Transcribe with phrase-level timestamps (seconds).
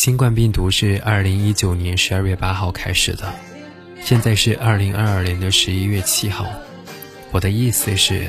[0.00, 3.34] 新冠病毒是二零一九年十二月八号开始的，
[4.02, 6.46] 现在是二零二二年的十一月七号。
[7.32, 8.26] 我的意思是，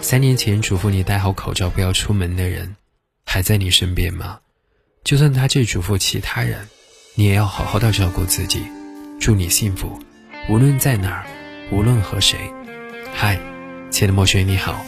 [0.00, 2.74] 三年前嘱咐你戴好口罩不要出门的人，
[3.24, 4.40] 还在你身边吗？
[5.04, 6.66] 就算他去嘱咐其他人，
[7.14, 8.64] 你也要好好的照顾自己。
[9.20, 9.96] 祝你幸福，
[10.48, 11.26] 无论在哪儿，
[11.70, 12.36] 无论和谁。
[13.14, 13.38] 嗨，
[13.88, 14.84] 亲爱的陌生人你好，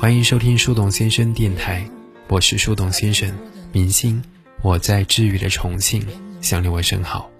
[0.00, 1.88] 欢迎收听树洞先生电台，
[2.26, 3.32] 我是树洞先生，
[3.70, 4.20] 明星。
[4.60, 6.04] 我在治愈的重庆
[6.40, 7.30] 向你问声好。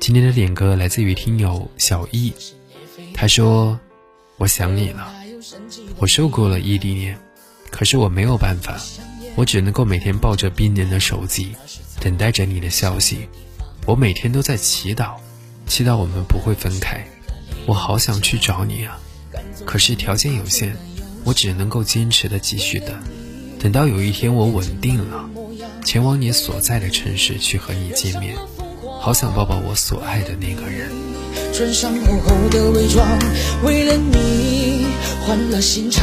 [0.00, 2.32] 今天的点歌来自于听友小易，
[3.12, 3.78] 他说
[4.38, 5.12] ：“我想你了，
[5.98, 7.18] 我受够了异地恋，
[7.70, 8.80] 可是我没有办法，
[9.36, 11.54] 我只能够每天抱着冰冷的手机，
[12.00, 13.28] 等待着你的消息。
[13.86, 15.16] 我每天都在祈祷，
[15.66, 17.06] 祈祷我们不会分开。
[17.66, 18.98] 我好想去找你啊，
[19.66, 20.74] 可是条件有限，
[21.24, 22.98] 我只能够坚持的继续等，
[23.60, 25.28] 等到有一天我稳定了。”
[25.84, 28.34] 前往你所在的城市去和你见面，
[29.00, 30.90] 好想抱抱我所爱的那个人。
[31.52, 33.06] 穿上厚厚的伪装，
[33.62, 34.86] 为了你
[35.24, 36.02] 换了心肠。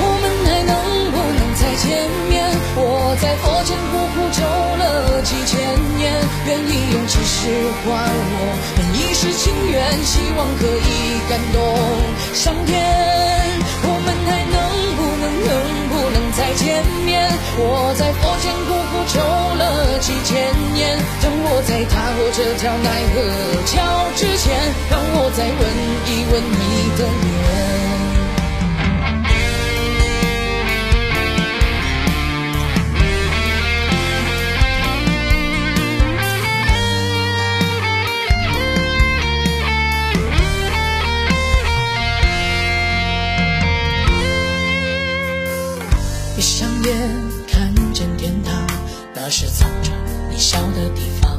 [0.00, 0.74] 我们还能
[1.12, 2.50] 不能再见面？
[2.74, 5.56] 我在佛前苦苦求了几千
[5.96, 6.12] 年，
[6.46, 7.46] 愿意用几世
[7.86, 11.56] 换我们一世情缘，希望可以感动
[12.34, 13.47] 上天。
[21.20, 23.16] 当，我在踏过这条奈何
[23.66, 23.72] 桥
[24.16, 24.46] 之前，
[24.90, 25.60] 让我再吻
[26.06, 26.60] 一吻你
[26.96, 27.26] 的脸。
[46.36, 46.88] 闭上眼。
[47.50, 48.52] 看见天堂
[49.20, 49.90] 那是藏着
[50.30, 51.38] 你笑的地方，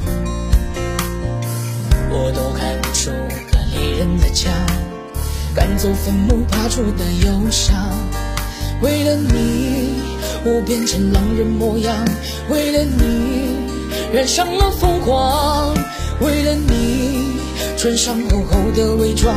[2.09, 3.09] 我都看不出
[3.49, 4.51] 隔离人的枪，
[5.55, 7.77] 赶走坟墓爬出的忧伤。
[8.81, 9.93] 为了你，
[10.43, 11.95] 我变成狼人模样；
[12.49, 13.55] 为了你，
[14.13, 15.73] 染上了疯狂；
[16.19, 17.39] 为了你，
[17.77, 19.33] 穿上厚厚的伪装；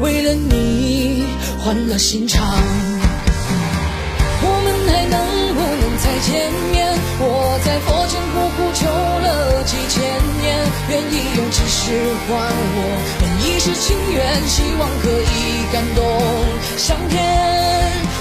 [0.00, 1.24] 为了你，
[1.62, 2.42] 换了心肠。
[4.44, 6.80] 我们还能不能再见面？
[7.24, 7.24] 我
[13.82, 16.04] 心愿，希望可以感动
[16.78, 17.18] 上天。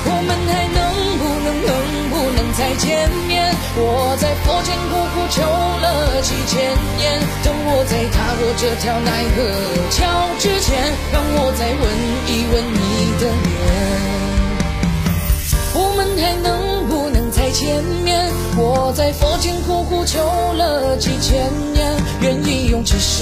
[0.04, 0.82] 我们还能
[1.22, 1.70] 不能能
[2.10, 3.54] 不能再见面？
[3.78, 9.38] 我在佛前苦苦求了几千年，等我在踏过这条奈何
[9.92, 10.00] 桥
[10.40, 10.82] 之前，
[11.14, 11.84] 让我再吻
[12.26, 13.54] 一吻你的脸。
[15.74, 18.32] 我们还能不能再见面？
[18.58, 20.20] 我在佛前苦苦求
[20.54, 21.52] 了几千，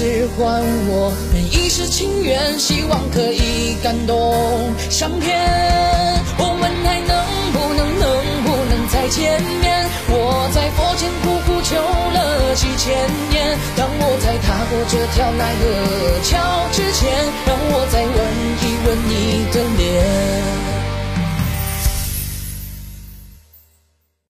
[0.00, 4.32] 只换我们一世情缘希望可以感动
[4.88, 5.38] 上天
[6.38, 7.12] 我们还能
[7.52, 8.08] 不能能
[8.42, 9.86] 不能再见面？
[10.08, 12.96] 我在佛前苦苦求了几千
[13.28, 15.62] 年当我在踏过这条奈何
[16.24, 16.32] 桥
[16.72, 17.12] 之前
[17.44, 18.16] 让我再吻
[18.64, 19.89] 一吻你的脸。